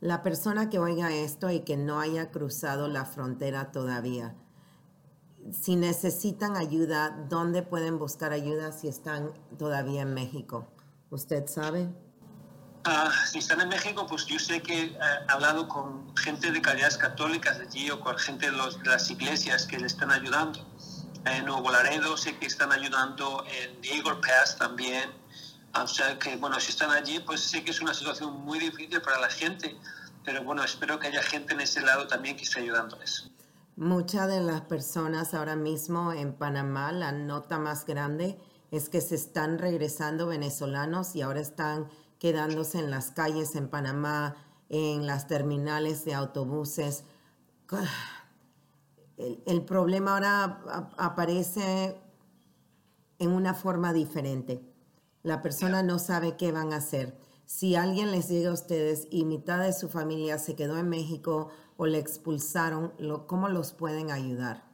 La 0.01 0.23
persona 0.23 0.71
que 0.71 0.79
oiga 0.79 1.13
esto 1.13 1.51
y 1.51 1.61
que 1.61 1.77
no 1.77 2.01
haya 2.01 2.31
cruzado 2.31 2.89
la 2.89 3.05
frontera 3.05 3.73
todavía, 3.73 4.37
si 5.53 5.77
necesitan 5.77 6.57
ayuda, 6.57 7.11
¿dónde 7.29 7.63
pueden 7.63 7.99
buscar 7.99 8.33
ayuda 8.33 8.73
si 8.73 8.89
están 8.89 9.33
todavía 9.59 10.03
en 10.03 10.15
México? 10.15 10.71
¿Usted 11.11 11.47
sabe? 11.47 11.89
Uh, 12.87 13.11
si 13.27 13.39
están 13.39 13.61
en 13.61 13.69
México, 13.69 14.07
pues 14.07 14.27
yo 14.27 14.39
sé 14.39 14.63
que 14.63 14.85
he 14.85 14.99
hablado 15.29 15.69
con 15.69 16.15
gente 16.17 16.53
de 16.53 16.61
calidades 16.61 16.97
católicas 16.97 17.59
allí 17.59 17.91
o 17.91 18.01
con 18.01 18.17
gente 18.19 18.51
de 18.51 18.57
las 18.57 19.11
iglesias 19.11 19.67
que 19.67 19.79
le 19.79 19.87
están 19.87 20.11
ayudando. 20.11 20.61
En 21.25 21.45
Nuevo 21.45 21.71
Laredo 21.71 22.17
sé 22.17 22.37
que 22.39 22.47
están 22.47 22.73
ayudando 22.73 23.45
en 23.47 23.85
Eagle 23.85 24.21
Pass 24.21 24.57
también. 24.57 25.11
O 25.83 25.87
sea 25.89 26.19
que, 26.19 26.37
bueno, 26.37 26.59
si 26.61 26.71
están 26.71 26.91
allí, 26.91 27.21
pues 27.21 27.41
sé 27.41 27.65
que 27.65 27.71
es 27.71 27.81
una 27.81 27.95
situación 27.95 28.41
muy 28.45 28.59
difícil 28.59 29.01
para 29.01 29.21
la 29.21 29.29
gente, 29.29 29.77
pero 30.25 30.43
bueno, 30.45 30.63
espero 30.65 30.99
que 30.99 31.09
haya 31.09 31.23
gente 31.23 31.55
en 31.55 31.61
ese 31.61 31.81
lado 31.81 32.07
también 32.07 32.37
que 32.37 32.45
esté 32.45 32.61
ayudándoles. 32.61 33.31
Muchas 33.77 34.29
de 34.29 34.41
las 34.41 34.63
personas 34.63 35.35
ahora 35.35 35.57
mismo 35.57 36.13
en 36.13 36.35
Panamá, 36.35 36.91
la 36.93 37.13
nota 37.13 37.59
más 37.59 37.87
grande 37.87 38.39
es 38.71 38.89
que 38.89 39.01
se 39.01 39.15
están 39.15 39.59
regresando 39.59 40.27
venezolanos 40.27 41.15
y 41.15 41.23
ahora 41.23 41.41
están 41.41 41.89
quedándose 42.19 42.81
en 42.81 42.91
las 42.91 43.13
calles 43.13 43.55
en 43.55 43.69
Panamá, 43.69 44.37
en 44.69 45.07
las 45.07 45.29
terminales 45.29 46.05
de 46.05 46.15
autobuses. 46.15 47.05
El, 49.17 49.43
el 49.47 49.63
problema 49.65 50.15
ahora 50.15 50.93
aparece 50.99 52.01
en 53.19 53.31
una 53.31 53.55
forma 53.55 53.93
diferente. 53.93 54.68
La 55.29 55.43
persona 55.43 55.83
no 55.83 55.99
sabe 55.99 56.39
qué 56.39 56.53
van 56.53 56.73
a 56.73 56.77
hacer. 56.77 57.15
Si 57.45 57.77
alguien 57.77 58.13
les 58.13 58.31
llega 58.31 58.49
a 58.49 58.55
ustedes 58.55 59.09
y 59.11 59.27
mitad 59.27 59.59
de 59.59 59.75
su 59.75 59.91
familia 59.91 60.39
se 60.39 60.57
quedó 60.57 60.79
en 60.79 60.89
México 60.89 61.51
o 61.77 61.85
le 61.85 61.99
expulsaron, 61.99 62.95
¿cómo 63.27 63.51
los 63.51 63.75
pueden 63.75 64.11
ayudar? 64.11 64.65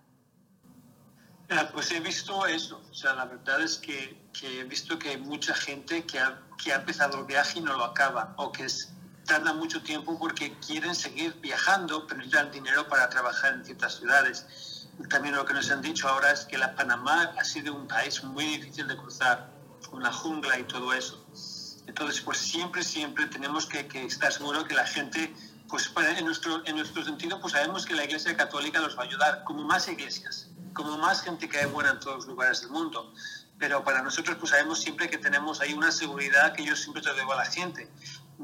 Pues 1.73 1.91
he 1.91 1.99
visto 1.99 2.47
eso. 2.47 2.81
O 2.89 2.95
sea, 2.95 3.15
la 3.15 3.25
verdad 3.25 3.63
es 3.63 3.79
que, 3.79 4.29
que 4.33 4.61
he 4.61 4.63
visto 4.63 4.97
que 4.97 5.09
hay 5.09 5.17
mucha 5.17 5.57
gente 5.57 6.07
que 6.07 6.21
ha, 6.21 6.41
que 6.63 6.73
ha, 6.73 6.77
empezado 6.77 7.19
el 7.19 7.25
viaje 7.25 7.59
y 7.59 7.63
no 7.63 7.77
lo 7.77 7.83
acaba, 7.83 8.33
o 8.37 8.53
que 8.53 8.67
es, 8.67 8.93
tarda 9.25 9.55
mucho 9.55 9.83
tiempo 9.83 10.17
porque 10.17 10.57
quieren 10.65 10.95
seguir 10.95 11.35
viajando, 11.41 12.07
pero 12.07 12.19
necesitan 12.19 12.53
dinero 12.53 12.87
para 12.87 13.09
trabajar 13.09 13.55
en 13.55 13.65
ciertas 13.65 13.97
ciudades. 13.97 14.87
También 15.11 15.35
lo 15.35 15.45
que 15.45 15.53
nos 15.53 15.69
han 15.73 15.83
dicho 15.83 16.09
ahora 16.09 16.31
es 16.31 16.45
que 16.45 16.59
la 16.59 16.77
Panamá 16.77 17.35
ha 17.37 17.43
sido 17.43 17.75
un 17.75 17.89
país 17.89 18.23
muy 18.23 18.45
difícil 18.45 18.87
de 18.87 18.97
cruzar, 18.97 19.54
con 19.89 20.03
la 20.03 20.13
jungla 20.13 20.59
y 20.59 20.65
todo 20.65 20.93
eso. 20.93 21.25
Entonces, 21.87 22.21
pues 22.21 22.39
siempre, 22.39 22.83
siempre 22.83 23.27
tenemos 23.27 23.67
que, 23.67 23.87
que 23.87 24.05
estar 24.05 24.33
seguros 24.33 24.65
que 24.65 24.75
la 24.75 24.87
gente, 24.87 25.35
pues 25.69 25.91
en 25.97 26.25
nuestro, 26.25 26.67
en 26.67 26.77
nuestro 26.77 27.05
sentido, 27.05 27.41
pues 27.41 27.53
sabemos 27.53 27.85
que 27.85 27.95
la 27.95 28.05
Iglesia 28.05 28.37
Católica 28.37 28.81
los 28.81 28.97
va 28.97 29.03
a 29.03 29.07
ayudar, 29.07 29.45
como 29.45 29.65
más 29.65 29.89
iglesias 29.89 30.49
como 30.75 30.99
más 30.99 31.23
gente 31.23 31.49
que 31.49 31.59
hay 31.59 31.67
buena 31.67 31.91
en 31.91 32.01
todos 32.01 32.17
los 32.17 32.27
lugares 32.27 32.61
del 32.61 32.71
mundo. 32.71 33.15
Pero 33.59 33.83
para 33.85 34.03
nosotros, 34.03 34.37
pues 34.39 34.51
sabemos 34.51 34.81
siempre 34.81 35.09
que 35.09 35.17
tenemos 35.17 35.61
ahí 35.61 35.73
una 35.73 35.93
seguridad 35.93 36.53
que 36.53 36.65
yo 36.65 36.77
siempre 36.77 37.01
te 37.01 37.15
debo 37.15 37.33
a 37.33 37.37
la 37.37 37.47
gente. 37.47 37.89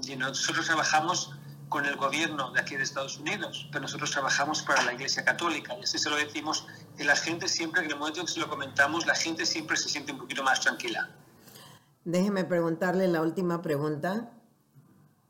Y 0.03 0.17
nosotros 0.17 0.65
trabajamos 0.67 1.33
con 1.69 1.85
el 1.85 1.97
gobierno 1.97 2.51
de 2.53 2.61
aquí 2.61 2.77
de 2.77 2.83
Estados 2.83 3.19
Unidos, 3.19 3.69
pero 3.71 3.83
nosotros 3.83 4.11
trabajamos 4.11 4.63
para 4.63 4.83
la 4.83 4.95
Iglesia 4.95 5.25
Católica. 5.25 5.77
Y 5.79 5.85
así 5.85 5.99
se 5.99 6.09
lo 6.09 6.17
decimos, 6.17 6.65
y 6.99 7.05
la 7.05 7.17
gente 7.17 7.49
siempre, 7.49 7.85
en 7.85 7.91
el 7.91 7.97
momento 7.97 8.25
que 8.25 8.33
se 8.33 8.41
lo 8.41 8.49
comentamos, 8.49 9.07
la 9.07 9.15
gente 9.15 9.45
siempre 9.45 9.77
se 9.77 9.89
siente 9.89 10.13
un 10.13 10.19
poquito 10.19 10.43
más 10.43 10.61
tranquila. 10.61 11.11
Déjeme 12.05 12.45
preguntarle 12.45 13.09
la 13.09 13.21
última 13.21 13.61
pregunta. 13.61 14.33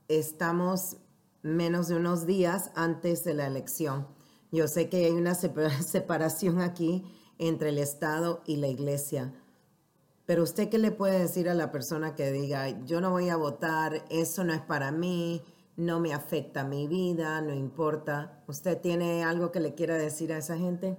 Estamos 0.06 0.98
menos 1.42 1.88
de 1.88 1.96
unos 1.96 2.26
días 2.26 2.70
antes 2.76 3.24
de 3.24 3.34
la 3.34 3.48
elección. 3.48 4.06
Yo 4.52 4.68
sé 4.68 4.88
que 4.88 5.06
hay 5.06 5.10
una 5.10 5.34
separación 5.82 6.60
aquí 6.60 7.04
entre 7.38 7.70
el 7.70 7.78
Estado 7.78 8.42
y 8.46 8.56
la 8.56 8.68
Iglesia. 8.68 9.34
Pero 10.26 10.44
usted 10.44 10.68
qué 10.68 10.78
le 10.78 10.92
puede 10.92 11.18
decir 11.18 11.48
a 11.48 11.54
la 11.54 11.72
persona 11.72 12.14
que 12.14 12.30
diga, 12.30 12.68
yo 12.84 13.00
no 13.00 13.10
voy 13.10 13.30
a 13.30 13.36
votar, 13.36 14.04
eso 14.08 14.44
no 14.44 14.52
es 14.52 14.60
para 14.60 14.92
mí, 14.92 15.42
no 15.76 15.98
me 15.98 16.14
afecta 16.14 16.62
mi 16.62 16.86
vida, 16.86 17.40
no 17.40 17.52
importa. 17.52 18.44
¿Usted 18.46 18.78
tiene 18.80 19.24
algo 19.24 19.50
que 19.50 19.58
le 19.58 19.74
quiera 19.74 19.96
decir 19.96 20.32
a 20.32 20.38
esa 20.38 20.56
gente? 20.56 20.96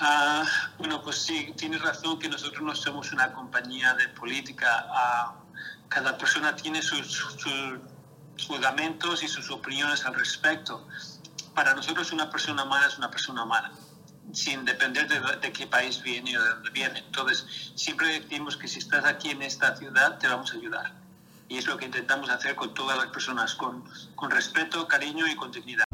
Uh, 0.00 0.46
bueno, 0.78 1.02
pues 1.02 1.16
sí, 1.16 1.52
tiene 1.56 1.76
razón 1.78 2.18
que 2.18 2.28
nosotros 2.28 2.62
no 2.62 2.74
somos 2.74 3.12
una 3.12 3.32
compañía 3.32 3.94
de 3.94 4.08
política. 4.08 4.86
Uh, 4.90 5.88
cada 5.88 6.16
persona 6.16 6.54
tiene 6.54 6.82
sus, 6.82 7.06
sus, 7.06 7.80
y 9.22 9.28
sus 9.28 9.50
opiniones 9.50 10.04
al 10.06 10.14
respecto 10.14 10.86
para 11.58 11.74
nosotros 11.74 12.12
una 12.12 12.30
persona 12.30 12.62
humana 12.62 12.86
es 12.86 12.98
una 12.98 13.10
persona 13.10 13.42
humana, 13.42 13.72
sin 14.32 14.64
depender 14.64 15.08
de, 15.08 15.18
de, 15.38 15.52
qué 15.52 15.66
país 15.66 16.00
viene 16.00 16.38
o 16.38 16.40
de 16.44 16.50
dónde 16.50 16.70
viene. 16.70 17.00
Entonces, 17.00 17.72
siempre 17.74 18.20
decimos 18.20 18.56
que 18.56 18.68
si 18.68 18.78
estás 18.78 19.04
aquí 19.04 19.30
en 19.30 19.42
esta 19.42 19.74
ciudad, 19.74 20.18
te 20.18 20.28
vamos 20.28 20.52
a 20.52 20.56
ayudar. 20.56 20.92
Y 21.48 21.58
es 21.58 21.66
lo 21.66 21.76
que 21.76 21.86
intentamos 21.86 22.30
hacer 22.30 22.54
con 22.54 22.74
todas 22.74 22.96
las 22.96 23.08
personas, 23.08 23.56
con, 23.56 23.82
con 24.14 24.30
respeto, 24.30 24.86
cariño 24.86 25.26
y 25.26 25.34
con 25.34 25.50
dignidad. 25.50 25.87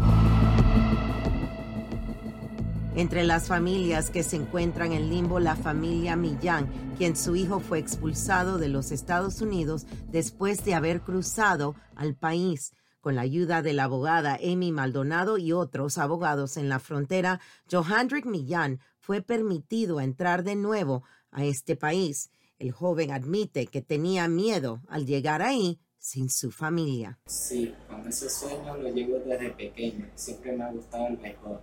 Entre 2.97 3.25
las 3.25 3.49
familias 3.49 4.11
que 4.11 4.23
se 4.23 4.37
encuentran 4.37 4.93
en 4.93 5.11
limbo, 5.11 5.41
la 5.41 5.57
familia 5.57 6.15
Millán, 6.15 6.69
quien 6.97 7.17
su 7.17 7.35
hijo 7.35 7.59
fue 7.59 7.81
expulsado 7.81 8.59
de 8.59 8.69
los 8.69 8.93
Estados 8.93 9.41
Unidos 9.41 9.87
después 10.13 10.65
de 10.65 10.75
haber 10.75 11.01
cruzado 11.01 11.75
al 11.97 12.15
país 12.15 12.73
con 13.05 13.17
la 13.17 13.21
ayuda 13.21 13.61
de 13.61 13.75
la 13.75 13.85
abogada 13.85 14.39
Amy 14.43 14.73
Maldonado 14.73 15.37
y 15.37 15.53
otros 15.53 15.99
abogados 15.99 16.57
en 16.57 16.71
la 16.71 16.79
frontera, 16.79 17.39
Johandrick 17.71 18.25
Millán 18.25 18.81
fue 18.99 19.21
permitido 19.21 20.01
entrar 20.01 20.43
de 20.43 20.57
nuevo 20.57 21.03
a 21.31 21.45
este 21.45 21.77
país. 21.77 22.31
El 22.59 22.73
joven 22.73 23.11
admite 23.11 23.67
que 23.67 23.83
tenía 23.83 24.27
miedo 24.27 24.81
al 24.89 25.05
llegar 25.05 25.43
ahí 25.43 25.81
sin 25.99 26.31
su 26.31 26.51
familia. 26.51 27.19
Sí, 27.27 27.75
con 27.89 28.09
ese 28.09 28.31
sueño 28.31 28.77
lo 28.79 28.89
llevo 28.89 29.19
desde 29.19 29.51
pequeño. 29.51 30.07
Siempre 30.15 30.57
me 30.57 30.65
ha 30.65 30.73
gustado 30.73 31.09
el 31.09 31.17
béisbol. 31.19 31.61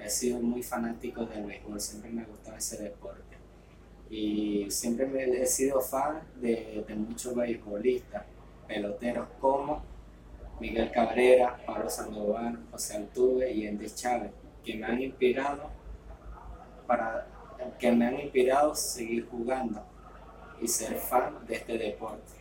He 0.00 0.08
sido 0.08 0.40
muy 0.40 0.62
fanático 0.62 1.24
del 1.26 1.44
béisbol, 1.44 1.80
siempre 1.80 2.10
me 2.10 2.22
ha 2.22 2.26
gustado 2.26 2.56
ese 2.56 2.82
deporte. 2.82 3.36
Y 4.10 4.70
siempre 4.70 5.06
me 5.06 5.24
he 5.24 5.46
sido 5.46 5.80
fan 5.80 6.22
de, 6.36 6.84
muchos 6.96 7.34
beisbolistas, 7.34 8.24
peloteros 8.66 9.28
como 9.40 9.82
Miguel 10.60 10.90
Cabrera, 10.90 11.60
Pablo 11.66 11.90
Sandoval, 11.90 12.58
José 12.70 12.96
Altuve 12.96 13.52
y 13.52 13.66
Andy 13.66 13.90
Chávez, 13.90 14.30
que 14.64 14.76
me 14.76 14.86
han 14.86 15.02
inspirado 15.02 15.70
para 16.86 17.26
que 17.78 17.92
me 17.92 18.06
han 18.06 18.20
inspirado 18.20 18.74
seguir 18.74 19.28
jugando 19.28 19.82
y 20.60 20.68
ser 20.68 20.96
fan 20.96 21.46
de 21.46 21.56
este 21.56 21.76
deporte. 21.76 22.32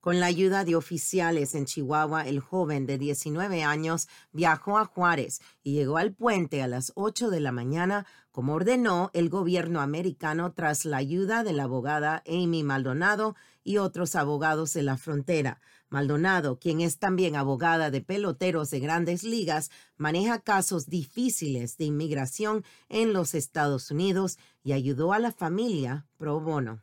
Con 0.00 0.18
la 0.18 0.26
ayuda 0.26 0.64
de 0.64 0.76
oficiales 0.76 1.54
en 1.54 1.66
Chihuahua, 1.66 2.26
el 2.26 2.40
joven 2.40 2.86
de 2.86 2.96
19 2.96 3.62
años 3.62 4.08
viajó 4.32 4.78
a 4.78 4.86
Juárez 4.86 5.42
y 5.62 5.74
llegó 5.74 5.98
al 5.98 6.14
puente 6.14 6.62
a 6.62 6.68
las 6.68 6.92
8 6.94 7.28
de 7.28 7.40
la 7.40 7.52
mañana, 7.52 8.06
como 8.32 8.54
ordenó 8.54 9.10
el 9.12 9.28
gobierno 9.28 9.82
americano 9.82 10.54
tras 10.54 10.86
la 10.86 10.96
ayuda 10.96 11.44
de 11.44 11.52
la 11.52 11.64
abogada 11.64 12.22
Amy 12.26 12.62
Maldonado 12.62 13.36
y 13.62 13.76
otros 13.76 14.14
abogados 14.16 14.72
de 14.72 14.84
la 14.84 14.96
frontera. 14.96 15.60
Maldonado, 15.90 16.58
quien 16.58 16.80
es 16.80 16.98
también 16.98 17.36
abogada 17.36 17.90
de 17.90 18.00
peloteros 18.00 18.70
de 18.70 18.80
grandes 18.80 19.22
ligas, 19.22 19.70
maneja 19.98 20.38
casos 20.38 20.88
difíciles 20.88 21.76
de 21.76 21.84
inmigración 21.84 22.64
en 22.88 23.12
los 23.12 23.34
Estados 23.34 23.90
Unidos 23.90 24.38
y 24.62 24.72
ayudó 24.72 25.12
a 25.12 25.18
la 25.18 25.30
familia 25.30 26.06
pro 26.16 26.40
bono 26.40 26.80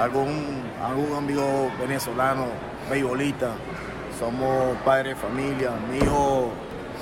algún, 0.00 0.62
algún 0.80 1.12
amigo 1.16 1.72
venezolano, 1.80 2.46
beisbolista, 2.88 3.50
somos 4.16 4.76
padres 4.84 5.16
de 5.16 5.20
familia, 5.20 5.72
mi 5.90 5.98
hijo 5.98 6.52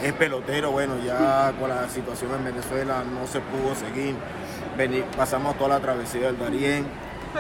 es 0.02 0.14
pelotero, 0.14 0.70
bueno, 0.70 0.94
ya 1.04 1.52
con 1.60 1.68
la 1.68 1.90
situación 1.90 2.30
en 2.36 2.44
Venezuela 2.46 3.04
no 3.04 3.26
se 3.26 3.40
pudo 3.40 3.74
seguir, 3.74 4.14
pasamos 5.14 5.58
toda 5.58 5.76
la 5.76 5.80
travesía 5.80 6.28
del 6.28 6.38
Darién, 6.38 6.86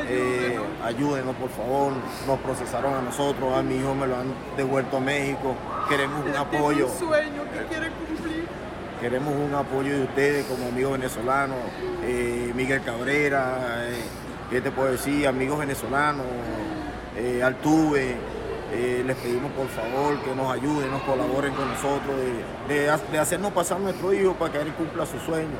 eh, 0.06 0.58
ayúdenos 0.84 1.34
por 1.36 1.48
favor, 1.48 1.94
nos 2.26 2.38
procesaron 2.40 2.92
a 2.92 3.00
nosotros, 3.00 3.56
a 3.56 3.62
mi 3.62 3.76
hijo 3.76 3.94
me 3.94 4.06
lo 4.06 4.16
han 4.16 4.34
devuelto 4.58 4.98
a 4.98 5.00
México, 5.00 5.54
queremos 5.88 6.22
un 6.22 6.36
apoyo. 6.36 6.88
un 6.88 6.98
sueño 6.98 7.44
que 7.44 7.64
quiere 7.64 7.90
cumplir. 7.92 8.44
Queremos 9.00 9.32
un 9.32 9.54
apoyo 9.54 9.94
de 9.94 10.02
ustedes 10.02 10.44
como 10.44 10.68
amigos 10.68 10.92
venezolanos, 10.92 11.56
eh, 12.02 12.52
Miguel 12.54 12.82
Cabrera. 12.82 13.86
Eh, 13.88 14.25
¿qué 14.50 14.60
te 14.60 14.70
puedo 14.70 14.90
decir? 14.90 15.26
Amigos 15.26 15.58
venezolanos, 15.58 16.26
eh, 17.16 17.42
Altuve, 17.42 18.16
eh, 18.72 19.02
les 19.06 19.16
pedimos 19.16 19.52
por 19.52 19.68
favor 19.68 20.18
que 20.20 20.34
nos 20.34 20.52
ayuden, 20.52 20.90
nos 20.90 21.02
colaboren 21.02 21.54
con 21.54 21.68
nosotros, 21.68 22.16
de, 22.68 23.18
hacernos 23.18 23.52
pasar 23.52 23.80
nuestro 23.80 24.12
hijo 24.12 24.34
para 24.34 24.52
que 24.52 24.60
él 24.60 24.72
cumpla 24.74 25.06
su 25.06 25.18
sueño. 25.20 25.56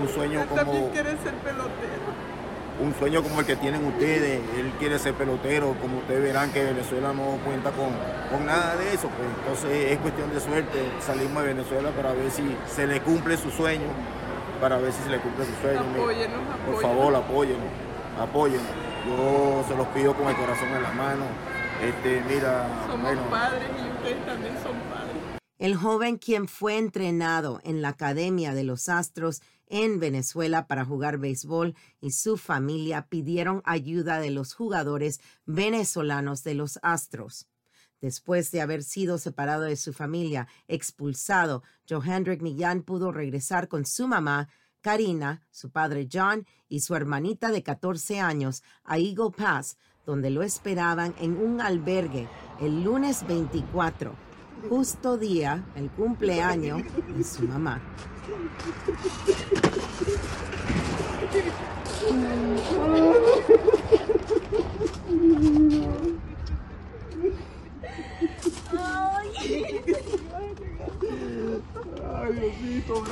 Un 0.00 0.08
sueño 0.08 0.42
él 0.42 0.48
como. 0.48 0.62
También 0.62 0.88
quiere 0.90 1.10
ser 1.10 1.34
pelotero. 1.34 2.24
Un 2.80 2.92
sueño 2.98 3.22
como 3.22 3.38
el 3.38 3.46
que 3.46 3.54
tienen 3.54 3.86
ustedes, 3.86 4.40
él 4.58 4.72
quiere 4.80 4.98
ser 4.98 5.14
pelotero, 5.14 5.76
como 5.80 5.98
ustedes 5.98 6.22
verán 6.24 6.50
que 6.50 6.64
Venezuela 6.64 7.12
no 7.12 7.38
cuenta 7.44 7.70
con, 7.70 7.90
con 8.32 8.46
nada 8.46 8.74
de 8.74 8.88
eso, 8.94 9.08
pues 9.10 9.28
entonces 9.38 9.92
es 9.92 9.98
cuestión 9.98 10.34
de 10.34 10.40
suerte, 10.40 10.80
salimos 11.00 11.44
de 11.44 11.54
Venezuela 11.54 11.90
para 11.90 12.12
ver 12.12 12.32
si 12.32 12.42
se 12.66 12.88
le 12.88 13.00
cumple 13.00 13.36
su 13.36 13.52
sueño, 13.52 13.86
para 14.60 14.78
ver 14.78 14.92
si 14.92 15.04
se 15.04 15.10
le 15.10 15.20
cumple 15.20 15.44
su 15.44 15.54
sueño. 15.62 15.84
Apóyenos, 15.94 16.40
Por 16.66 16.82
favor, 16.82 17.14
apóyenos 17.14 17.83
apoyen. 18.18 18.60
Yo 19.06 19.64
se 19.68 19.76
los 19.76 19.86
pido 19.88 20.14
con 20.14 20.28
el 20.28 20.36
corazón 20.36 20.68
en 20.68 20.82
la 20.82 20.92
mano. 20.92 21.26
Este, 21.82 22.22
mira, 22.28 22.86
Somos 22.86 23.16
padres 23.30 23.68
y 23.78 23.90
ustedes 23.90 24.26
también 24.26 24.54
son 24.62 24.72
padres. 24.90 25.16
El 25.58 25.76
joven 25.76 26.18
quien 26.18 26.48
fue 26.48 26.78
entrenado 26.78 27.60
en 27.64 27.82
la 27.82 27.90
Academia 27.90 28.54
de 28.54 28.64
los 28.64 28.88
Astros 28.88 29.42
en 29.66 29.98
Venezuela 29.98 30.66
para 30.66 30.84
jugar 30.84 31.18
béisbol 31.18 31.74
y 32.00 32.12
su 32.12 32.36
familia 32.36 33.06
pidieron 33.08 33.62
ayuda 33.64 34.20
de 34.20 34.30
los 34.30 34.54
jugadores 34.54 35.20
venezolanos 35.46 36.44
de 36.44 36.54
los 36.54 36.78
Astros. 36.82 37.48
Después 38.00 38.50
de 38.50 38.60
haber 38.60 38.82
sido 38.82 39.16
separado 39.16 39.62
de 39.62 39.76
su 39.76 39.94
familia, 39.94 40.46
expulsado, 40.68 41.62
Johandrick 41.88 42.42
Millán 42.42 42.82
pudo 42.82 43.12
regresar 43.12 43.68
con 43.68 43.86
su 43.86 44.06
mamá 44.06 44.48
Karina, 44.84 45.40
su 45.50 45.70
padre 45.70 46.06
John 46.12 46.46
y 46.68 46.80
su 46.80 46.94
hermanita 46.94 47.50
de 47.50 47.62
14 47.62 48.20
años 48.20 48.62
a 48.84 48.98
Eagle 48.98 49.30
Pass, 49.34 49.78
donde 50.04 50.28
lo 50.28 50.42
esperaban 50.42 51.14
en 51.18 51.38
un 51.38 51.62
albergue 51.62 52.28
el 52.60 52.84
lunes 52.84 53.26
24, 53.26 54.12
justo 54.68 55.16
día, 55.16 55.64
el 55.74 55.90
cumpleaños 55.90 56.82
de 57.16 57.24
su 57.24 57.44
mamá. 57.44 57.80
Ay, 72.24 72.32
Diosito, 72.32 73.02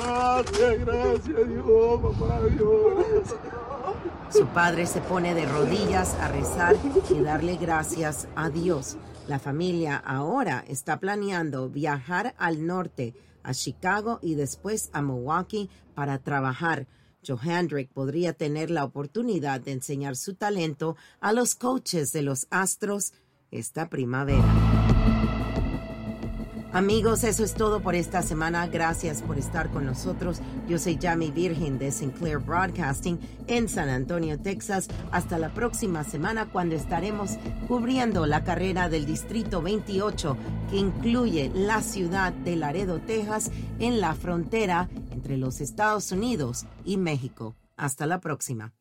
gracias, 0.51 1.49
Dios, 1.49 2.01
papá, 2.01 2.41
Dios. 2.49 3.35
Su 4.29 4.47
padre 4.47 4.85
se 4.87 5.01
pone 5.01 5.35
de 5.35 5.45
rodillas 5.45 6.15
a 6.15 6.27
rezar 6.27 6.75
y 7.09 7.19
darle 7.19 7.57
gracias 7.57 8.27
a 8.35 8.49
Dios. 8.49 8.97
La 9.27 9.39
familia 9.39 9.95
ahora 9.97 10.65
está 10.67 10.99
planeando 10.99 11.69
viajar 11.69 12.33
al 12.37 12.65
norte, 12.65 13.13
a 13.43 13.53
Chicago 13.53 14.19
y 14.21 14.35
después 14.35 14.89
a 14.93 15.01
Milwaukee 15.01 15.69
para 15.93 16.17
trabajar. 16.19 16.87
Johandrick 17.25 17.89
podría 17.91 18.33
tener 18.33 18.69
la 18.69 18.83
oportunidad 18.83 19.61
de 19.61 19.71
enseñar 19.71 20.15
su 20.15 20.33
talento 20.33 20.97
a 21.21 21.31
los 21.31 21.55
coaches 21.55 22.11
de 22.11 22.23
los 22.23 22.47
Astros 22.49 23.13
esta 23.51 23.87
primavera. 23.87 24.82
Amigos, 26.73 27.23
eso 27.23 27.43
es 27.43 27.53
todo 27.53 27.81
por 27.81 27.93
esta 27.93 28.23
semana. 28.23 28.65
Gracias 28.65 29.21
por 29.21 29.37
estar 29.37 29.69
con 29.69 29.85
nosotros. 29.85 30.41
Yo 30.67 30.79
soy 30.79 30.97
Jamie 30.99 31.29
Virgen 31.29 31.77
de 31.77 31.91
Sinclair 31.91 32.39
Broadcasting 32.39 33.19
en 33.45 33.69
San 33.69 33.89
Antonio, 33.89 34.39
Texas. 34.39 34.87
Hasta 35.11 35.37
la 35.37 35.53
próxima 35.53 36.03
semana 36.03 36.49
cuando 36.51 36.73
estaremos 36.73 37.37
cubriendo 37.67 38.25
la 38.25 38.43
carrera 38.43 38.89
del 38.89 39.05
Distrito 39.05 39.61
28 39.61 40.35
que 40.71 40.77
incluye 40.77 41.51
la 41.53 41.83
ciudad 41.83 42.33
de 42.33 42.55
Laredo, 42.55 42.99
Texas, 42.99 43.51
en 43.77 44.01
la 44.01 44.15
frontera 44.15 44.89
entre 45.11 45.37
los 45.37 45.61
Estados 45.61 46.11
Unidos 46.11 46.65
y 46.83 46.97
México. 46.97 47.53
Hasta 47.77 48.07
la 48.07 48.19
próxima. 48.19 48.73